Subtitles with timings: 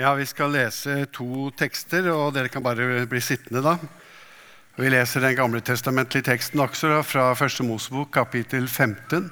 [0.00, 3.74] Ja, Vi skal lese to tekster, og dere kan bare bli sittende da.
[4.78, 9.26] Vi leser den gamle testamentlige teksten også fra Første Mosebok, kapittel 15.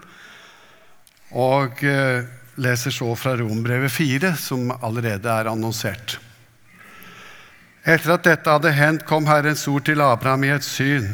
[1.41, 2.29] Og eh,
[2.61, 6.19] leser så fra Rombrevet 4, som allerede er annonsert.
[7.89, 11.09] Etter at dette hadde hendt, kom Herrens ord til Abraham i et syn.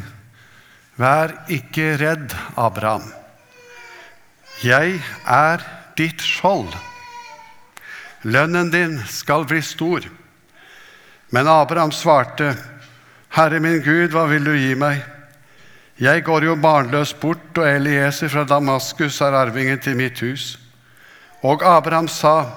[0.99, 3.07] Vær ikke redd, Abraham.
[4.67, 5.63] Jeg er
[5.95, 6.75] ditt skjold.
[8.25, 10.05] Lønnen din skal bli stor.
[11.29, 12.55] Men Abraham svarte,
[13.29, 15.03] Herre min Gud, hva vil du gi meg?
[16.01, 20.55] Jeg går jo barnløs bort, og Elieser fra Damaskus er arvingen til mitt hus.
[21.43, 22.51] Og Abraham sa,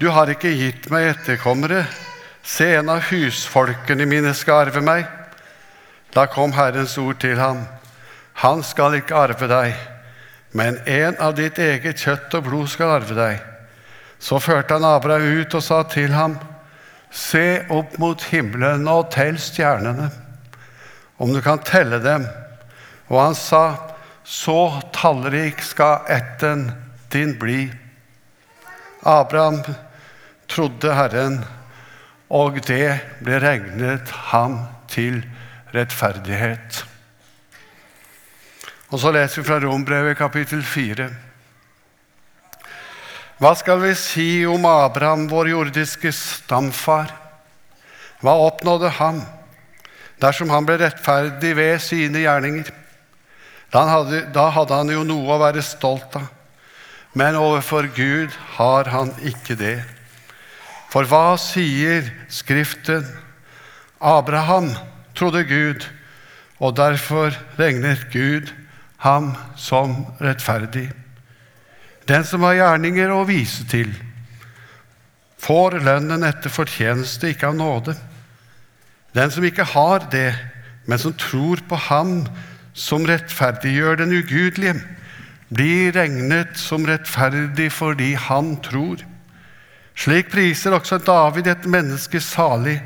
[0.00, 1.86] Du har ikke gitt meg etterkommere.
[2.44, 5.06] Se, en av husfolkene mine skal arve meg.
[6.12, 7.62] Da kom Herrens ord til ham.
[8.44, 9.74] Han skal ikke arve deg,
[10.52, 13.55] men en av ditt eget kjøtt og blod skal arve deg.
[14.18, 16.38] Så førte han Abraham ut og sa til ham,
[17.10, 20.10] Se opp mot himmelen og tell stjernene,
[21.22, 22.26] om du kan telle dem.
[23.08, 26.72] Og han sa, Så tallrik skal ætten
[27.12, 27.70] din bli.
[29.06, 29.62] Abraham
[30.50, 31.44] trodde Herren,
[32.28, 34.58] og det ble regnet ham
[34.90, 35.22] til
[35.74, 36.82] rettferdighet.
[38.90, 41.08] Og så leser vi fra Rombrevet kapittel 4.
[43.36, 47.10] Hva skal vi si om Abraham, vår jordiske stamfar?
[48.24, 49.20] Hva oppnådde han
[50.22, 52.70] dersom han ble rettferdig ved sine gjerninger?
[53.74, 56.30] Da hadde, da hadde han jo noe å være stolt av,
[57.12, 59.82] men overfor Gud har han ikke det.
[60.88, 63.04] For hva sier Skriften?
[64.00, 64.72] Abraham
[65.16, 65.84] trodde Gud,
[66.56, 68.48] og derfor regnet Gud
[69.04, 70.88] ham som rettferdig.
[72.06, 73.90] Den som har gjerninger å vise til,
[75.42, 77.96] får lønnen etter fortjeneste, ikke av nåde.
[79.16, 80.30] Den som ikke har det,
[80.86, 82.20] men som tror på Ham
[82.76, 84.76] som rettferdiggjør den ugudelige,
[85.48, 89.02] blir regnet som rettferdig fordi han tror.
[89.96, 92.80] Slik priser også David et menneske salig,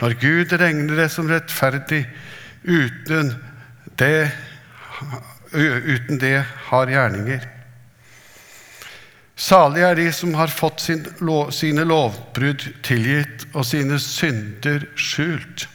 [0.00, 2.04] når Gud regner det som rettferdig
[2.64, 3.32] uten
[3.98, 4.30] det,
[5.54, 6.38] uten det
[6.68, 7.53] har gjerninger.
[9.34, 15.66] Salig er de som har fått sin lov, sine lovbrudd tilgitt og sine synder skjult.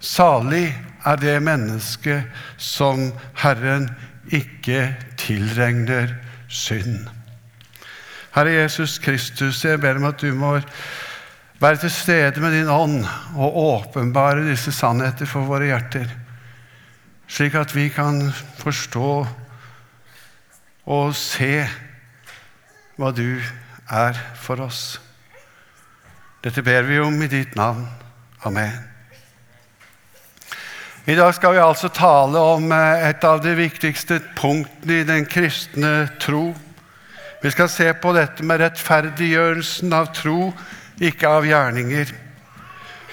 [0.00, 0.70] Salig
[1.04, 2.24] er det mennesket
[2.56, 3.10] som
[3.42, 3.90] Herren
[4.32, 6.14] ikke tilregner
[6.48, 7.08] synd.
[8.32, 10.54] Herre Jesus Kristus, jeg ber om at du må
[11.60, 13.02] være til stede med din ånd
[13.36, 16.08] og åpenbare disse sannheter for våre hjerter,
[17.28, 18.22] slik at vi kan
[18.62, 19.12] forstå
[20.88, 21.66] og se
[22.98, 23.38] hva du
[23.88, 24.98] er for oss.
[26.42, 27.86] Dette ber vi om i ditt navn.
[28.46, 28.74] Amen.
[31.08, 35.24] I dag skal vi altså tale om eh, et av de viktigste punktene i den
[35.30, 36.50] kristne tro.
[37.40, 40.50] Vi skal se på dette med rettferdiggjørelsen av tro,
[40.98, 42.12] ikke av gjerninger.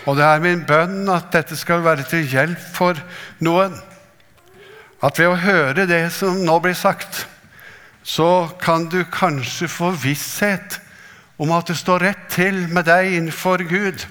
[0.06, 3.00] Og det er min bønn at dette skal være til hjelp for
[3.46, 3.78] noen.
[5.06, 7.25] At ved å høre det som nå blir sagt,
[8.06, 10.78] så kan du kanskje få visshet
[11.42, 14.06] om at det står rett til med deg innenfor Gud.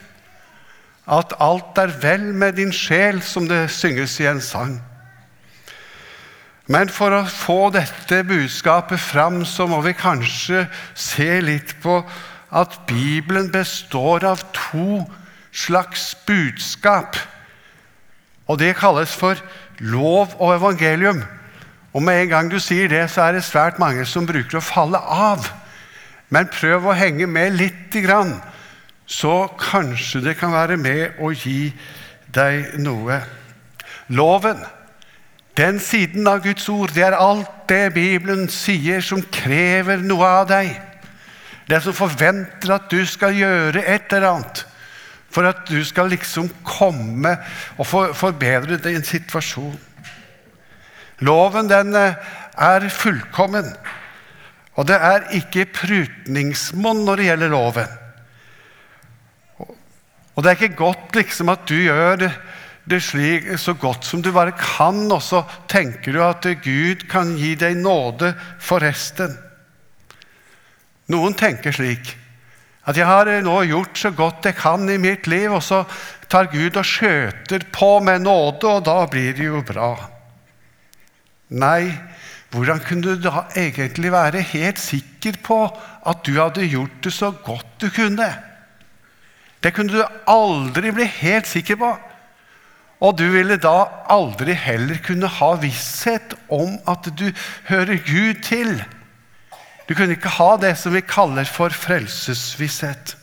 [1.06, 4.80] At alt er vel med din sjel, som det synges i en sang.
[6.66, 10.64] Men for å få dette budskapet fram, så må vi kanskje
[10.96, 12.00] se litt på
[12.54, 15.04] at Bibelen består av to
[15.52, 17.18] slags budskap.
[18.48, 19.38] Og det kalles for
[19.78, 21.22] lov og evangelium.
[21.94, 24.64] Og med en gang du sier det, så er det svært mange som bruker å
[24.64, 25.46] falle av.
[26.34, 28.34] Men prøv å henge med lite grann,
[29.06, 31.68] så kanskje det kan være med å gi
[32.34, 33.20] deg noe.
[34.10, 34.58] Loven,
[35.54, 40.48] den siden av Guds ord, det er alt det Bibelen sier som krever noe av
[40.50, 40.72] deg.
[41.70, 44.64] Det som forventer at du skal gjøre et eller annet
[45.34, 47.32] for at du skal liksom komme
[47.78, 49.78] og forbedre din situasjon.
[51.22, 52.16] Loven den eh,
[52.58, 53.68] er fullkommen.
[54.74, 58.00] Og det er ikke prutningsmonn når det gjelder loven.
[60.34, 62.32] Og det er ikke godt liksom at du gjør det,
[62.90, 67.36] det slik, så godt som du bare kan, og så tenker du at Gud kan
[67.38, 69.38] gi deg nåde for resten.
[71.12, 72.16] Noen tenker slik
[72.84, 75.84] at jeg har nå gjort så godt jeg kan i mitt liv, og så
[76.28, 79.94] tar Gud og skjøter på med nåde, og da blir det jo bra.
[81.48, 81.92] Nei,
[82.54, 85.60] hvordan kunne du da egentlig være helt sikker på
[86.06, 88.30] at du hadde gjort det så godt du kunne?
[89.64, 91.94] Det kunne du aldri bli helt sikker på.
[93.00, 97.30] Og du ville da aldri heller kunne ha visshet om at du
[97.68, 98.76] hører Gud til.
[99.88, 103.16] Du kunne ikke ha det som vi kaller for frelsesvisshet.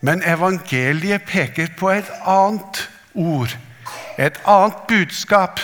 [0.00, 2.84] Men evangeliet peker på et annet
[3.14, 3.56] ord,
[4.18, 5.60] et annet budskap.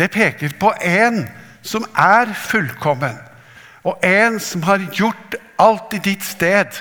[0.00, 1.26] Det peker på en
[1.62, 3.18] som er fullkommen,
[3.84, 6.78] og en som har gjort alt i ditt sted,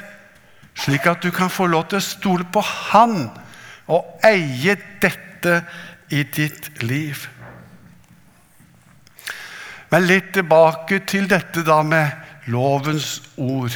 [0.79, 3.25] slik at du kan få lov til å stole på Han
[3.91, 5.57] og eie dette
[6.15, 7.25] i ditt liv.
[9.91, 13.73] Men litt tilbake til dette da med lovens ord.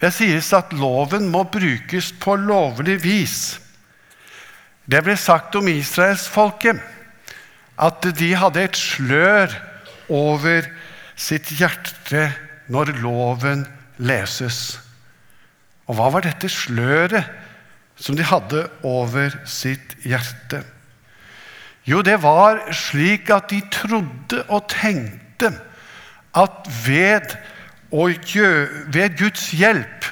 [0.00, 3.36] Det sies at loven må brukes på lovlig vis.
[4.82, 6.80] Det ble sagt om israelsfolket
[7.82, 9.54] at de hadde et slør
[10.12, 10.66] over
[11.18, 12.28] sitt hjerte
[12.72, 13.64] når loven
[14.02, 14.78] leses.
[15.90, 17.26] Og hva var dette sløret
[17.98, 20.62] som de hadde over sitt hjerte?
[21.84, 25.50] Jo, det var slik at de trodde og tenkte
[26.38, 27.34] at ved,
[27.90, 30.06] ved Guds hjelp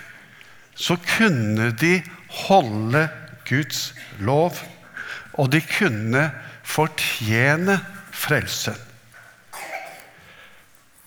[0.74, 2.00] så kunne de
[2.48, 3.08] holde
[3.48, 4.56] Guds lov,
[5.32, 6.30] og de kunne
[6.70, 7.80] fortjene
[8.14, 8.76] frelsen.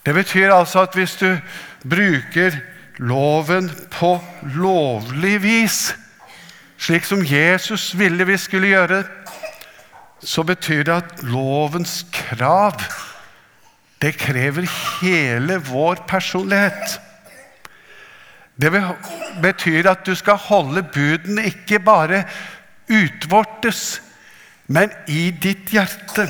[0.04, 1.30] Det betyr altså at hvis du
[1.88, 2.58] bruker
[3.00, 4.18] loven på
[4.56, 5.94] lovlig vis,
[6.78, 9.04] slik som Jesus ville vi skulle gjøre,
[10.24, 12.84] så betyr det at lovens krav
[14.04, 14.68] det krever
[15.00, 17.00] hele vår personlighet.
[18.60, 18.72] Det
[19.42, 22.26] betyr at du skal holde budene ikke bare
[22.92, 24.02] utvortes,
[24.68, 26.28] men i ditt hjerte.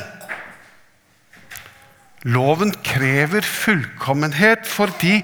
[2.24, 5.20] Loven krever fullkommenhet fordi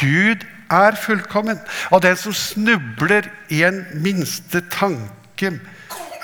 [0.00, 1.60] Gud er fullkommen.
[1.92, 5.58] Og den som snubler i en minste tanke,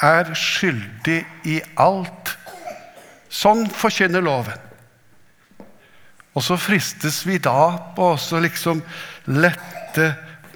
[0.03, 2.35] er skyldig i alt.
[3.33, 4.59] Sånn forkynner loven.
[6.35, 8.83] Og så fristes vi da på å liksom
[9.31, 10.09] lette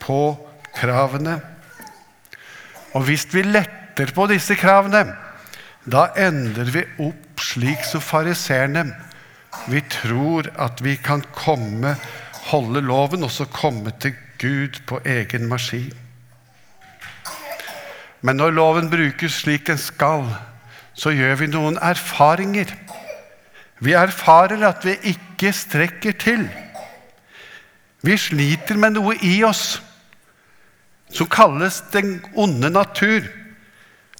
[0.02, 0.34] på
[0.74, 1.38] kravene.
[2.98, 5.06] Og hvis vi letter på disse kravene,
[5.92, 8.86] da ender vi opp slik som fariseerne.
[9.68, 11.96] Vi tror at vi kan komme
[12.48, 15.92] holde loven og så komme til Gud på egen maskin.
[18.20, 20.26] Men når loven brukes slik den skal,
[20.94, 22.72] så gjør vi noen erfaringer.
[23.78, 26.48] Vi erfarer at vi ikke strekker til.
[28.02, 29.78] Vi sliter med noe i oss
[31.14, 33.24] som kalles den onde natur,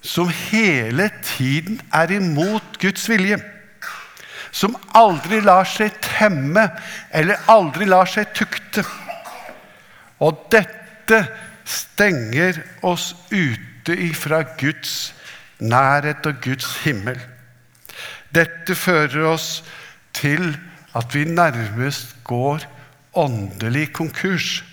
[0.01, 3.39] som hele tiden er imot Guds vilje
[4.51, 6.65] som aldri lar seg temme
[7.15, 8.83] eller aldri lar seg tukte.
[10.19, 11.21] Og dette
[11.69, 15.13] stenger oss ute ifra Guds
[15.59, 17.19] nærhet og Guds himmel.
[18.33, 19.61] Dette fører oss
[20.13, 20.53] til
[20.97, 22.65] at vi nærmest går
[23.17, 24.63] åndelig konkurs.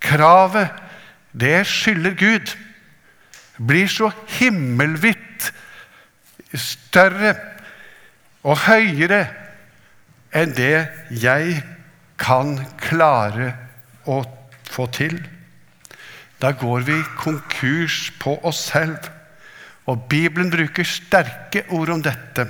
[0.00, 0.68] Kravet,
[1.32, 2.52] det skylder Gud,
[3.56, 5.50] blir så himmelvidt
[6.56, 7.34] større
[8.46, 9.24] og høyere
[10.36, 10.86] enn det
[11.22, 11.62] jeg
[12.20, 13.52] kan klare
[14.06, 14.20] å
[14.68, 15.18] få til.
[16.40, 19.08] Da går vi konkurs på oss selv.
[19.86, 22.46] Og Bibelen bruker sterke ord om dette.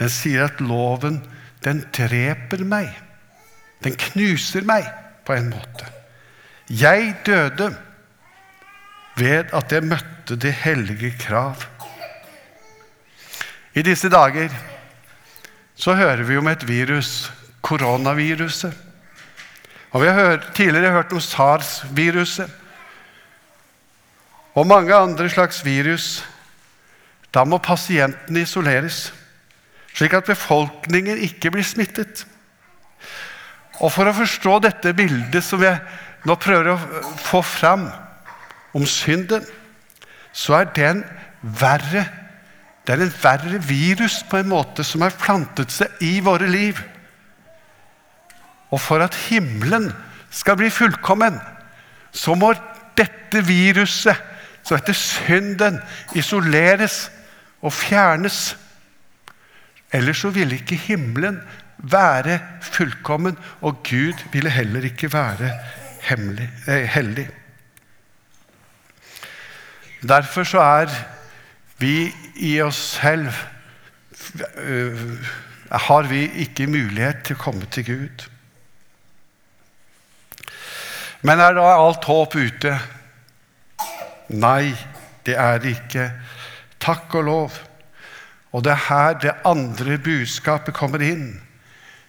[0.00, 1.20] Den sier at loven,
[1.64, 2.90] den dreper meg.
[3.84, 4.88] Den knuser meg
[5.24, 5.86] på en måte.
[6.68, 7.70] Jeg døde
[9.16, 11.64] ved at jeg møtte de hellige krav.
[13.74, 14.50] I disse dager
[15.76, 18.74] så hører vi om et virus, koronaviruset.
[19.90, 22.50] Og Vi har hørt, tidligere hørt om SARS-viruset
[24.54, 26.24] og mange andre slags virus.
[27.34, 29.12] Da må pasientene isoleres,
[29.94, 32.26] slik at befolkningen ikke blir smittet.
[33.80, 35.78] Og For å forstå dette bildet som jeg
[36.26, 37.88] nå prøver å få fram
[38.74, 39.44] om synden,
[40.32, 41.04] så er den
[41.42, 42.06] verre
[42.86, 46.78] det er et verre virus på en måte som har plantet seg i våre liv.
[48.74, 49.90] Og for at himmelen
[50.34, 51.36] skal bli fullkommen,
[52.10, 52.50] så må
[52.98, 54.16] dette viruset,
[54.66, 55.78] så dette synden,
[56.18, 57.04] isoleres
[57.62, 58.56] og fjernes.
[59.94, 61.38] Ellers så ville ikke himmelen
[61.78, 62.40] være
[62.72, 65.52] fullkommen, og Gud ville heller ikke være
[66.08, 67.28] hemmelig, eh, hellig.
[70.00, 70.92] Derfor så er
[71.80, 75.16] vi i oss selv uh,
[75.70, 78.24] har vi ikke mulighet til å komme til Gud.
[81.20, 82.72] Men er da alt håp ute?
[84.30, 84.72] Nei,
[85.26, 86.06] det er det ikke.
[86.80, 87.58] Takk og lov.
[88.56, 91.40] Og det er her det andre budskapet kommer inn,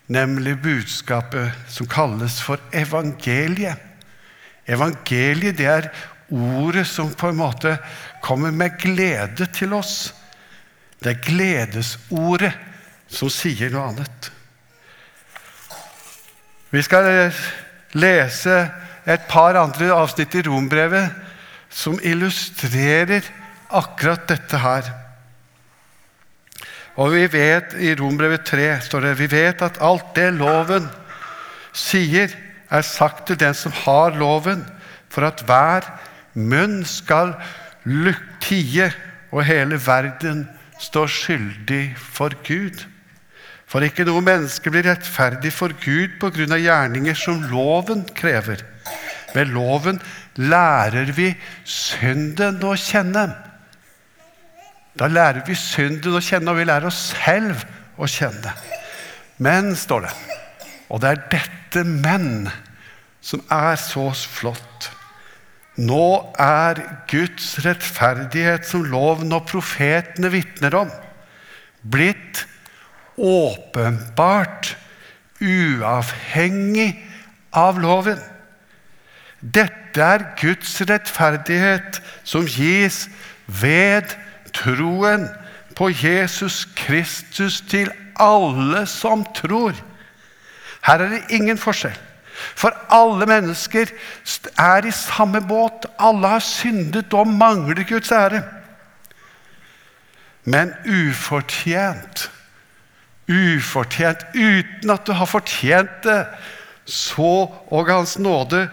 [0.08, 3.78] nemlig budskapet som kalles for evangeliet.
[4.66, 5.92] Evangeliet det er
[6.32, 7.76] ordet som på en måte
[8.24, 10.14] kommer med glede til oss.
[11.02, 12.54] Det er gledesordet
[13.12, 14.32] som sier noe annet.
[16.72, 17.32] Vi skal
[18.00, 18.56] lese
[19.04, 21.12] et par andre avsnitt i Rombrevet
[21.72, 23.26] som illustrerer
[23.72, 24.92] akkurat dette her.
[27.00, 30.88] Og vi vet i Rombrevet 3 står det, vi vet at alt det loven
[31.76, 32.32] sier,
[32.72, 34.62] er sagt til den som har loven,
[35.12, 35.84] for at hver
[36.34, 37.36] munn skal
[38.44, 38.92] tie
[39.32, 40.46] og hele verden
[40.82, 42.84] står skyldig for Gud.
[43.72, 48.66] For ikke noe menneske blir rettferdig for Gud på grunn av gjerninger som loven krever.
[49.32, 50.02] Ved loven
[50.36, 51.30] lærer vi
[51.64, 53.30] synden å kjenne.
[55.00, 57.64] Da lærer vi synden å kjenne, og vi lærer oss selv
[57.96, 58.52] å kjenne.
[59.42, 60.12] Men, står det,
[60.92, 62.52] og det er dette men
[63.24, 64.71] som er så flott.
[65.80, 70.92] Nå er Guds rettferdighet, som loven og profetene vitner om,
[71.82, 72.46] blitt
[73.16, 74.76] åpenbart
[75.42, 76.92] uavhengig
[77.56, 78.20] av loven.
[79.42, 83.08] Dette er Guds rettferdighet som gis
[83.48, 84.14] ved
[84.54, 85.26] troen
[85.76, 87.90] på Jesus Kristus til
[88.22, 89.74] alle som tror.
[90.86, 91.98] Her er det ingen forskjell.
[92.56, 93.92] For alle mennesker
[94.58, 95.86] er i samme båt.
[96.00, 98.44] Alle har syndet og mangler Guds ære.
[100.44, 102.32] Men ufortjent,
[103.30, 106.24] ufortjent, uten at du har fortjent det,
[106.86, 108.66] så og Hans nåde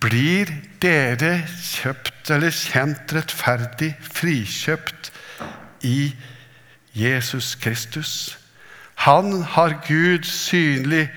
[0.00, 0.48] blir
[0.80, 5.12] dere kjøpt eller kjent rettferdig, frikjøpt
[5.84, 6.14] i
[6.96, 8.38] Jesus Kristus.
[9.04, 11.08] Han har Gud synlig,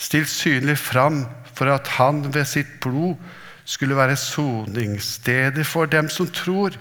[0.00, 3.18] stilt synlig fram for at han ved sitt blod
[3.68, 6.74] skulle være soningsstedet for dem som tror.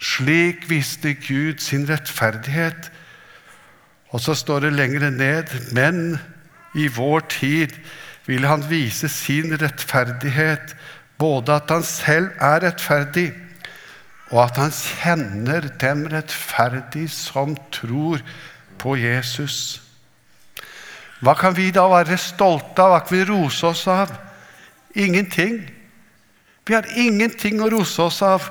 [0.00, 2.90] Slik viste Gud sin rettferdighet.
[4.10, 6.18] Og så står det lenger ned Men
[6.74, 7.76] i vår tid
[8.26, 10.74] vil han vise sin rettferdighet,
[11.18, 13.32] både at han selv er rettferdig,
[14.30, 18.22] og at han kjenner dem rettferdig som tror
[18.78, 19.82] på Jesus.
[21.20, 22.94] Hva kan vi da være stolte av?
[22.94, 24.12] Hva kan vi rose oss av?
[24.96, 25.60] Ingenting.
[26.66, 28.48] Vi har ingenting å rose oss av.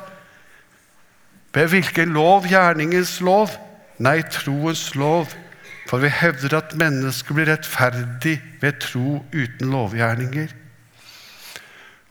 [1.55, 2.45] Ved hvilken lov?
[2.49, 3.55] Gjerningens lov?
[3.97, 5.33] Nei, troens lov.
[5.89, 10.53] For vi hevder at mennesket blir rettferdig ved tro uten lovgjerninger.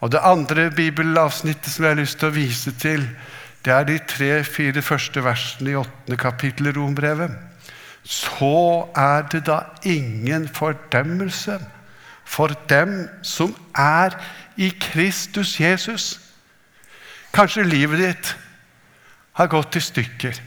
[0.02, 3.06] Og Det andre bibelavsnittet som jeg har lyst til å vise til,
[3.64, 7.47] det er de tre-fire første versene i åttende kapittel i Rombrevet.
[8.08, 11.58] Så er det da ingen fordømmelse
[12.24, 14.16] for dem som er
[14.56, 16.20] i Kristus Jesus.
[17.36, 18.30] Kanskje livet ditt
[19.36, 20.40] har gått i stykker.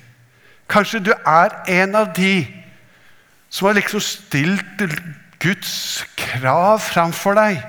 [0.69, 2.47] Kanskje du er en av de
[3.51, 4.83] som har liksom stilt
[5.41, 7.61] Guds krav framfor deg.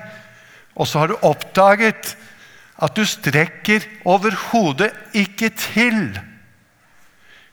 [0.73, 2.15] Og så har du oppdaget
[2.81, 6.15] at du strekker overhodet ikke til.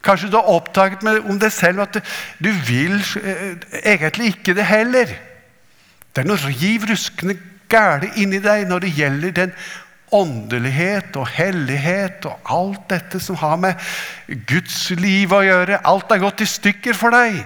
[0.05, 2.01] Kanskje du har oppdaget om deg selv at
[2.41, 5.13] du vil eh, egentlig ikke det heller.
[6.11, 7.37] Det er noe riv ruskende
[7.71, 9.55] gæle inni deg når det gjelder den
[10.11, 13.91] åndelighet og hellighet og alt dette som har med
[14.51, 15.83] Guds liv å gjøre.
[15.87, 17.39] Alt er gått i stykker for deg.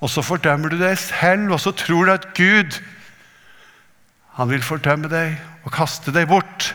[0.00, 2.78] Og så fordømmer du deg selv, og så tror du at Gud
[4.34, 6.72] han vil fordømme deg og kaste deg bort.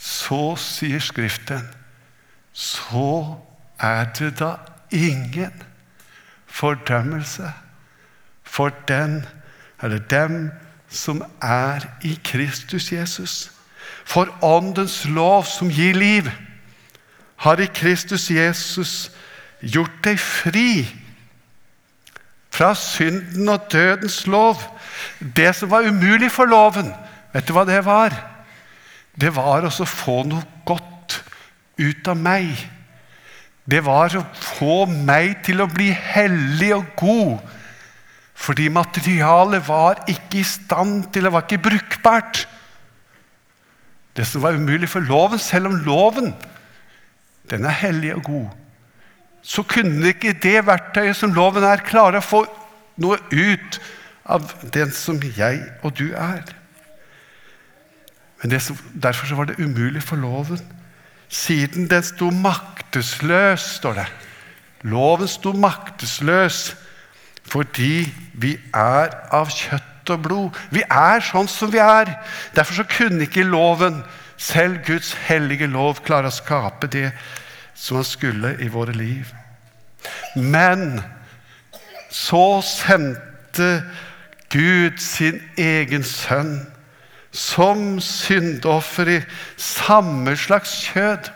[0.00, 1.66] Så sier Skriften,
[2.54, 3.34] så
[3.82, 4.54] er det da
[4.90, 5.62] ingen
[6.46, 7.52] fordømmelse
[8.42, 9.24] for den
[9.82, 10.50] eller dem
[10.88, 13.50] som er i Kristus Jesus.
[14.04, 16.30] For Åndens lov som gir liv,
[17.36, 19.10] har i Kristus Jesus
[19.60, 20.86] gjort deg fri
[22.54, 24.62] fra synden og dødens lov.
[25.36, 26.92] Det som var umulig for loven,
[27.32, 28.14] vet du hva det var?
[29.20, 30.93] Det var å få noe godt
[31.80, 32.52] ut av meg.
[33.64, 37.54] Det var å få meg til å bli hellig og god.
[38.34, 42.44] Fordi materialet var ikke i stand til Det var ikke brukbart.
[44.16, 46.34] Det som var umulig for loven, selv om loven
[47.50, 48.52] den er hellig og god,
[49.42, 52.44] så kunne ikke det verktøyet som loven er, klare å få
[52.96, 53.80] noe ut
[54.24, 56.46] av den som jeg og du er.
[58.40, 58.62] Men det,
[59.02, 60.62] Derfor var det umulig for loven.
[61.34, 64.06] Siden den sto maktesløs, står det.
[64.86, 66.74] Loven sto maktesløs
[67.50, 68.06] fordi
[68.40, 70.60] vi er av kjøtt og blod.
[70.72, 72.14] Vi er sånn som vi er.
[72.56, 74.02] Derfor så kunne ikke loven,
[74.40, 77.10] selv Guds hellige lov, klare å skape det
[77.74, 79.28] som han skulle i våre liv.
[80.34, 81.02] Men
[82.10, 83.68] så sendte
[84.54, 86.56] Gud sin egen sønn
[87.34, 89.20] som syndoffer i
[89.58, 91.30] samme slags kjød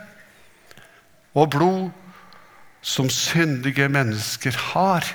[1.35, 1.89] og blod
[2.81, 5.05] som syndige mennesker har.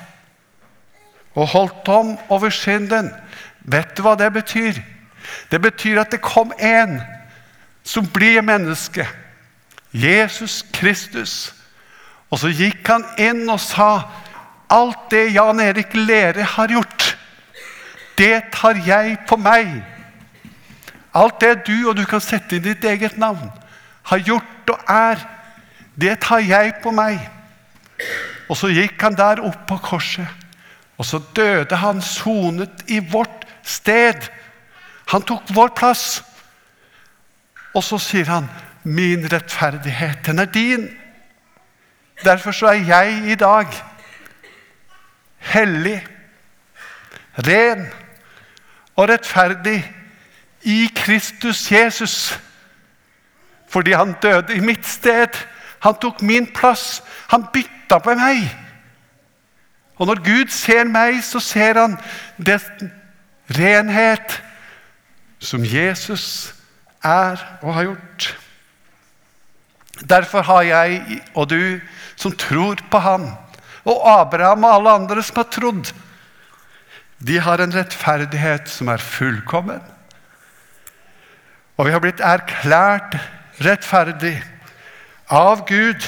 [1.33, 3.09] Og holdt om over synden.
[3.59, 4.77] Vet du hva det betyr?
[5.51, 6.99] Det betyr at det kom en
[7.83, 9.07] som blir menneske.
[9.91, 11.53] Jesus Kristus.
[12.29, 14.05] Og så gikk han inn og sa
[14.69, 17.11] alt det Jan Erik Lere har gjort,
[18.17, 19.83] det tar jeg på meg.
[21.15, 23.47] Alt det du, og du kan sette inn ditt eget navn,
[24.09, 25.21] har gjort og er,
[25.95, 27.21] det tar jeg på meg.
[28.49, 30.27] Og så gikk han der opp på korset,
[30.99, 34.27] og så døde han sonet i vårt sted.
[35.11, 36.23] Han tok vår plass.
[37.75, 38.49] Og så sier han,
[38.83, 40.93] 'Min rettferdighet, den er din'.
[42.23, 43.67] Derfor så er jeg i dag
[45.39, 46.07] hellig,
[47.47, 47.87] ren
[48.95, 49.83] og rettferdig
[50.65, 52.39] i Kristus Jesus.
[53.69, 55.37] Fordi han døde i mitt sted.
[55.79, 57.03] Han tok min plass.
[57.29, 58.49] Han bytta på meg.
[59.95, 61.97] Og når Gud ser meg, så ser han
[62.37, 62.91] den
[63.55, 64.41] renhet
[65.39, 66.53] som Jesus
[67.03, 68.27] er og har gjort.
[70.09, 71.79] Derfor har jeg og du
[72.19, 73.29] som tror på ham,
[73.85, 75.91] og Abraham og alle andre som har trodd,
[77.25, 79.79] de har en rettferdighet som er fullkommen.
[81.75, 83.17] Og vi har blitt erklært
[83.63, 84.37] rettferdig
[85.31, 86.05] av Gud.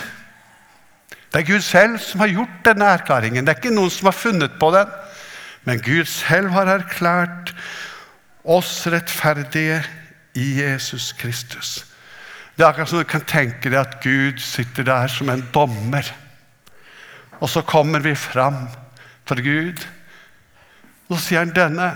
[1.32, 3.46] Det er Gud selv som har gjort denne erklæringen.
[3.46, 4.94] Det er ikke noen som har funnet på den.
[5.68, 7.52] Men Gud selv har erklært
[8.48, 9.82] oss rettferdige
[10.40, 11.82] i Jesus Kristus.
[12.56, 16.08] Det er akkurat som du kan tenke deg at Gud sitter der som en dommer.
[17.42, 18.64] Og så kommer vi fram
[19.28, 19.84] for Gud.
[21.12, 21.92] Så sier han denne.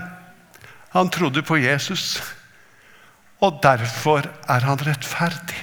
[0.92, 2.20] Han trodde på Jesus.
[3.42, 5.58] Og derfor er han rettferdig.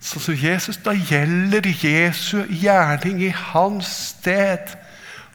[0.00, 4.76] Så så Jesus, Da gjelder Jesu gjerning i hans sted.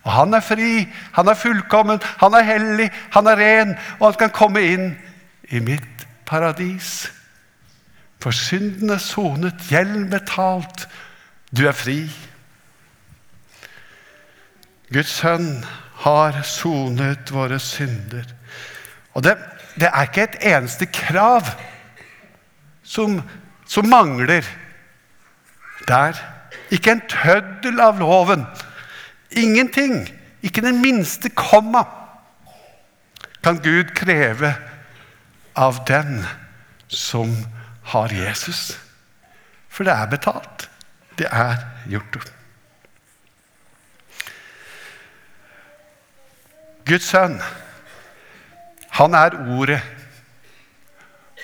[0.03, 4.19] Og han er fri, han er fullkommen, han er hellig, han er ren, og han
[4.19, 4.85] kan komme inn
[5.51, 7.09] i mitt paradis.
[8.19, 10.87] For synden er sonet, gjeld betalt.
[11.51, 12.07] Du er fri.
[14.93, 15.65] Guds sønn
[16.05, 18.27] har sonet våre synder.
[19.13, 19.35] Og det
[19.79, 21.45] det er ikke et eneste krav
[22.83, 23.21] som,
[23.67, 24.45] som mangler
[25.87, 26.17] der.
[26.71, 28.45] Ikke en tøddel av loven.
[29.31, 30.07] Ingenting.
[30.41, 31.83] Ikke den minste komma
[33.43, 34.55] kan Gud kreve
[35.55, 36.25] av den
[36.87, 37.31] som
[37.93, 38.77] har Jesus.
[39.69, 40.69] For det er betalt.
[41.17, 42.33] Det er gjort.
[46.87, 47.39] Guds sønn
[48.97, 49.81] han er Ordet.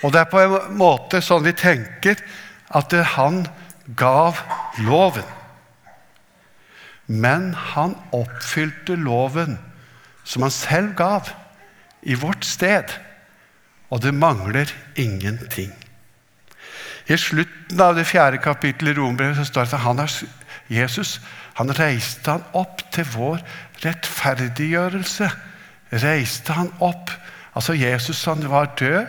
[0.03, 2.19] Og det er på en måte sånn vi tenker
[2.73, 3.43] at han
[3.99, 4.41] gav
[4.83, 5.27] loven.
[7.07, 9.59] Men han oppfylte loven
[10.23, 11.29] som han selv gav,
[12.03, 12.91] i vårt sted.
[13.91, 15.71] Og det mangler ingenting.
[17.07, 20.11] I slutten av det fjerde kapittelet i Rombrevet står det at han er,
[20.71, 21.19] Jesus
[21.59, 23.41] han reiste han opp til vår
[23.83, 25.27] rettferdiggjørelse.
[26.03, 27.11] Reiste han opp
[27.55, 29.05] Altså Jesus han var død,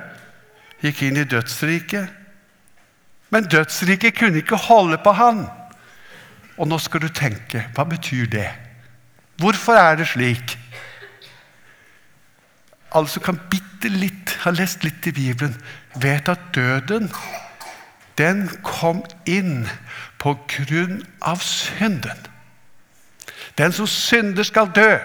[0.84, 2.08] gikk inn i dødsriket.
[3.30, 5.46] Men dødsriket kunne ikke holde på han.
[6.56, 8.50] Og nå skal du tenke hva betyr det?
[9.40, 10.58] Hvorfor er det slik?
[12.94, 15.56] Alle som kan bitte litt, har lest litt i Bibelen,
[15.98, 17.10] vet at døden
[18.18, 19.64] den kom inn
[20.22, 22.20] på grunn av synden.
[23.58, 24.98] Den som synder, skal dø.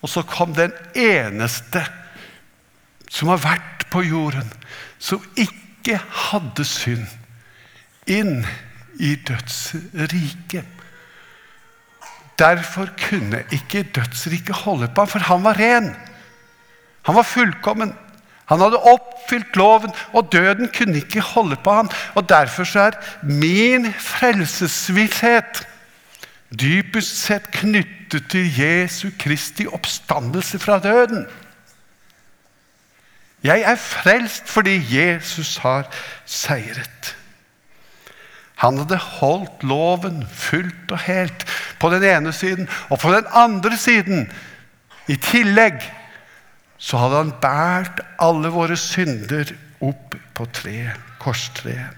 [0.00, 1.84] Og så kom den eneste
[3.10, 4.46] som har vært på jorden,
[4.98, 5.98] som ikke
[6.30, 7.08] hadde synd,
[8.06, 8.44] inn
[9.00, 10.66] i dødsriket.
[12.40, 15.90] Derfor kunne ikke dødsriket holde på ham, for han var ren.
[17.02, 17.92] Han var fullkommen.
[18.50, 21.90] Han hadde oppfylt loven, og døden kunne ikke holde på ham.
[22.14, 25.66] Og Derfor så er min frelsesvisshet
[26.50, 31.26] dypest sett knyttet til Jesu Kristi oppstandelse fra døden.
[33.44, 35.88] Jeg er frelst fordi Jesus har
[36.26, 37.16] seiret.
[38.60, 41.46] Han hadde holdt loven fullt og helt
[41.80, 42.68] på den ene siden.
[42.90, 44.26] Og på den andre siden,
[45.08, 45.80] i tillegg,
[46.76, 51.96] så hadde han båret alle våre synder opp på treet, korstreet.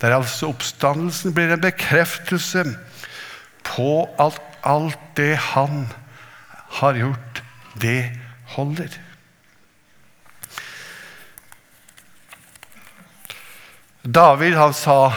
[0.00, 2.66] Der altså oppstandelsen blir en bekreftelse
[3.64, 5.86] på at alt det han
[6.80, 7.42] har gjort,
[7.74, 8.10] det
[8.56, 8.90] holder.
[14.02, 15.14] David han sa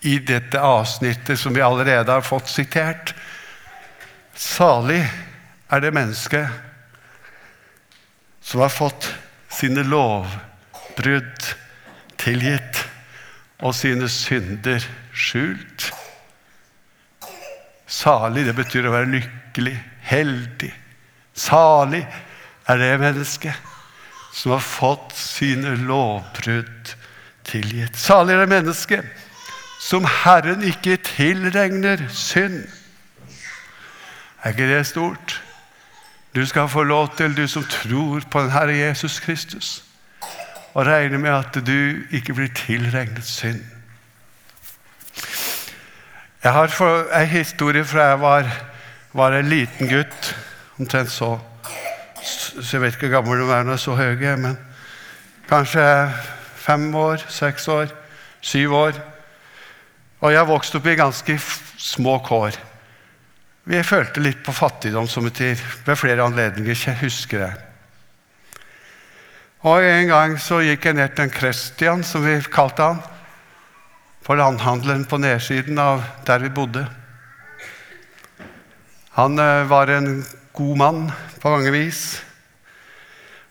[0.00, 3.14] i dette avsnittet som vi allerede har fått sitert
[4.38, 5.02] Salig
[5.68, 6.46] er det mennesket
[8.40, 9.08] som har fått
[9.50, 11.48] sine lovbrudd
[12.22, 12.84] tilgitt
[13.58, 15.90] og sine synder skjult.
[17.88, 20.70] Salig, det betyr å være lykkelig, heldig.
[21.32, 22.02] Salig
[22.68, 23.74] er det mennesket
[24.36, 26.92] som har fått sine lovbrudd
[27.48, 27.96] tilgitt.
[27.96, 29.00] Salig er det menneske
[29.80, 32.66] som Herren ikke tilregner synd.
[34.44, 35.38] Er ikke det stort?
[36.34, 39.84] Du skal få lov til, du som tror på den Herre Jesus Kristus,
[40.74, 43.64] og regne med at du ikke blir tilregnet synd.
[46.42, 46.70] Jeg har
[47.20, 48.48] en historie fra jeg var,
[49.12, 50.34] var en liten gutt,
[50.78, 51.38] omtrent så
[52.22, 54.56] så Jeg vet ikke hvor gammel du er når så høye, men
[55.48, 55.82] kanskje
[56.58, 57.92] fem år, seks år,
[58.40, 58.98] syv år.
[60.20, 61.38] Og jeg vokste opp i ganske
[61.78, 62.58] små kår.
[63.68, 66.82] Vi følte litt på fattigdom som betyr ved flere anledninger.
[66.86, 67.54] Jeg husker jeg.
[69.62, 73.00] Og En gang så gikk jeg ned til en Christian, som vi kalte han,
[74.28, 76.82] på landhandelen på nedsiden av der vi bodde.
[79.16, 80.18] Han eh, var en
[80.52, 80.98] god mann
[81.40, 82.20] på mange vis.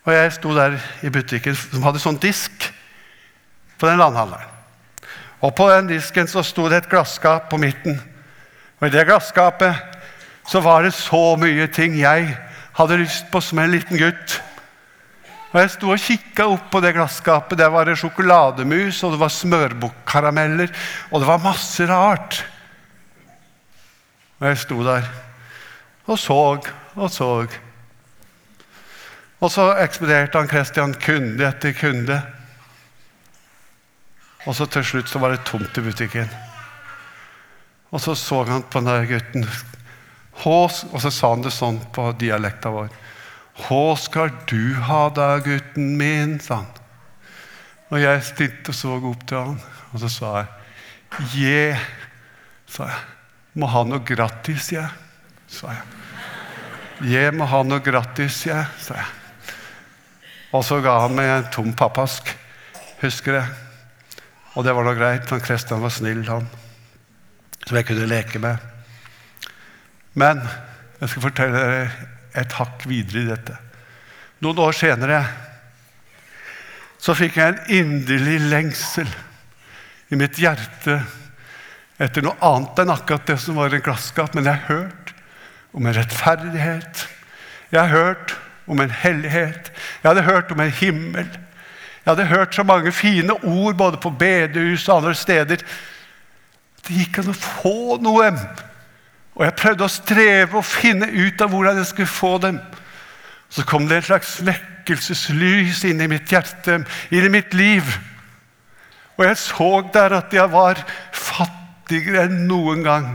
[0.06, 2.70] Og jeg sto der i butikken som hadde sånn disk
[3.82, 4.54] på den landhandleren.
[5.42, 7.98] Og på den disken så sto det et glasskap på midten.
[8.78, 9.82] Og i det glasskapet
[10.46, 12.30] så var det så mye ting jeg
[12.78, 14.38] hadde lyst på som en liten gutt.
[15.58, 17.58] Og Jeg sto og kikka opp på det glasskapet.
[17.58, 20.70] Der var det sjokolademus, og det var smørbukkarameller,
[21.10, 22.44] og det var masse rart.
[24.38, 25.08] Og jeg sto der
[26.08, 26.36] og så
[26.96, 27.48] og så.
[29.40, 32.22] Og så ekspederte han Christian kunde etter kunde.
[34.46, 36.30] Og så til slutt så var det tomt i butikken.
[37.92, 39.50] Og så så han på den der gutten.
[40.46, 42.94] Og så sa han det sånn på dialekta vår.
[43.66, 46.38] Hå skal du ha da, gutten min?
[46.40, 46.84] sa han.
[47.90, 49.60] Og jeg stilte og så opp til han,
[49.94, 50.48] og så sa jeg
[51.34, 51.62] Je,
[52.68, 53.04] sa jeg.
[53.58, 54.90] Må ha noe gratis, jeg,
[55.50, 55.86] sa jeg.
[57.08, 59.08] Je må ha noe gratis, jeg, sa jeg.
[60.54, 62.30] Og så ga han meg en tom pappask,
[63.02, 63.56] husker jeg.
[64.58, 65.30] Og det var da greit.
[65.30, 66.48] Han Kristian var snill, han.
[67.66, 68.58] Som jeg kunne leke med.
[70.18, 70.42] Men
[71.00, 71.90] jeg skal fortelle dere
[72.38, 73.58] et hakk videre i dette.
[74.46, 75.22] Noen år senere
[77.02, 79.10] så fikk jeg en inderlig lengsel
[80.10, 81.00] i mitt hjerte
[82.02, 84.36] etter noe annet enn akkurat det som var en glasskap.
[84.38, 85.14] Men jeg har hørt
[85.74, 87.08] om en rettferdighet.
[87.72, 89.72] Jeg har hørt om en hellighet.
[90.04, 91.28] Jeg hadde hørt om en himmel.
[92.06, 95.64] Jeg hadde hørt så mange fine ord både på bedehus og andre steder.
[96.88, 98.30] Det gikk an å få noe.
[99.38, 102.58] Og jeg prøvde å streve og finne ut av hvordan jeg skulle få dem.
[103.54, 106.82] Så kom det et slags vekkelseslys inn i mitt hjerte,
[107.14, 107.86] inn i mitt liv.
[109.18, 110.82] Og jeg så der at jeg var
[111.14, 113.12] fattigere enn noen gang.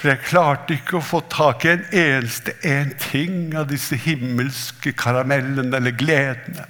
[0.00, 4.94] For jeg klarte ikke å få tak i en eneste en ting av disse himmelske
[4.98, 6.66] karamellene eller gledene.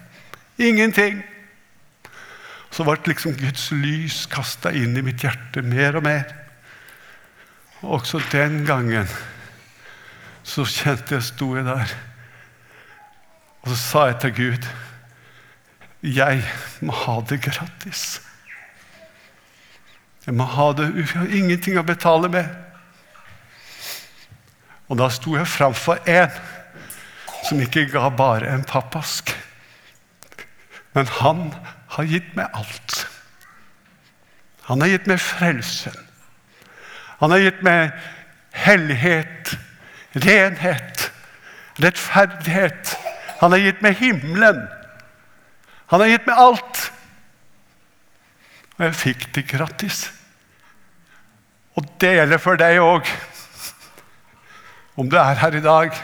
[0.60, 1.22] Ingenting.
[2.70, 6.39] Så ble liksom Guds lys kasta inn i mitt hjerte mer og mer.
[7.80, 9.08] Og også den gangen
[10.44, 11.92] så kjente jeg sto jeg der.
[13.60, 14.68] Og så sa jeg til Gud
[16.02, 16.44] Jeg
[16.80, 18.20] må ha det gratis.
[20.26, 22.48] Jeg må ha det Jeg har ingenting å betale med.
[24.88, 26.32] Og da sto jeg framfor en
[27.46, 29.32] som ikke ga bare en pappask.
[30.96, 31.50] Men han
[31.96, 33.04] har gitt meg alt.
[34.66, 35.96] Han har gitt meg frelsen.
[37.20, 37.92] Han har gitt meg
[38.56, 39.54] hellighet,
[40.16, 41.10] renhet,
[41.80, 42.94] rettferdighet.
[43.40, 44.62] Han har gitt meg himmelen.
[45.92, 46.82] Han har gitt meg alt.
[48.78, 50.06] Og jeg fikk det gratis.
[51.76, 53.08] Og det gjelder for deg òg.
[55.00, 55.94] Om du er her i dag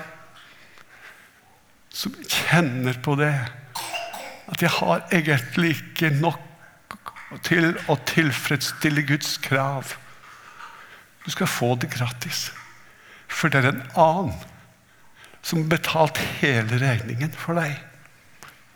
[1.97, 3.33] som kjenner på det
[4.47, 6.43] at jeg har egentlig ikke nok
[7.45, 9.97] til å tilfredsstille Guds krav.
[11.27, 12.53] Du skal få det gratis.
[13.27, 14.37] For det er en annen
[15.47, 17.75] som har betalt hele regningen for deg.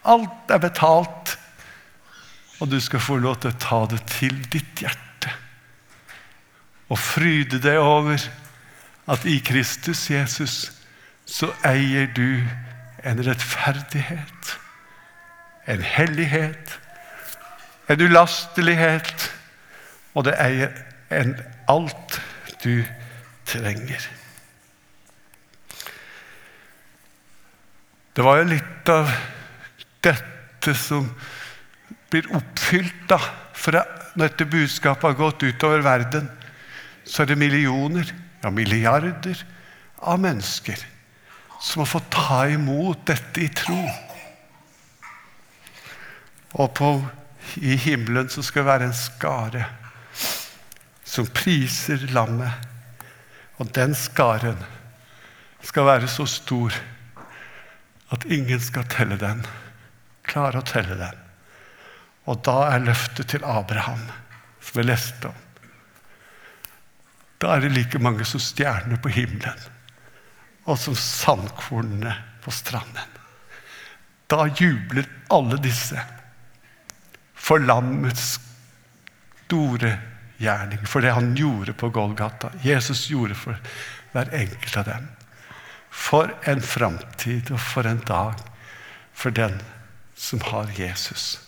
[0.06, 1.36] Alt er betalt,
[2.60, 5.32] og du skal få lov til å ta det til ditt hjerte.
[6.90, 8.22] Og fryde deg over
[9.10, 10.56] at i Kristus Jesus
[11.26, 12.42] så eier du
[13.06, 14.54] en rettferdighet,
[15.70, 16.78] en hellighet,
[17.90, 19.30] en ulastelighet,
[20.14, 20.74] og det eier
[21.10, 21.34] en
[21.70, 22.20] alt
[22.62, 22.85] du
[23.49, 24.09] trenger.
[28.12, 29.11] Det var jo litt av
[30.05, 31.07] dette som
[32.11, 33.20] blir oppfylt da.
[33.55, 36.29] For når dette budskapet har gått utover verden,
[37.05, 38.09] så er det millioner,
[38.42, 39.44] ja milliarder,
[40.01, 40.81] av mennesker
[41.61, 43.81] som har fått ta imot dette i tro.
[46.57, 46.92] Og på,
[47.61, 49.66] i himmelen så skal det være en skare
[51.11, 52.68] som priser lammet.
[53.59, 54.61] Og den skaren
[55.66, 56.77] skal være så stor
[58.14, 59.42] at ingen skal telle den.
[60.27, 61.18] Klare å telle den.
[62.31, 64.03] Og da er løftet til Abraham,
[64.62, 65.46] som vi leste om.
[67.40, 69.61] Da er det like mange som stjerner på himmelen,
[70.68, 72.12] og som sandkornene
[72.44, 73.16] på stranden.
[74.31, 75.99] Da jubler alle disse
[77.35, 78.37] for lammets
[79.46, 79.96] store
[80.40, 82.50] gjerning, for det han gjorde på Golgata.
[82.64, 83.61] Jesus gjorde for
[84.12, 85.09] hver enkelt av dem.
[85.90, 88.40] For en framtid og for en dag
[89.12, 89.61] for den
[90.16, 91.40] som har Jesus.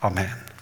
[0.00, 0.57] Amen.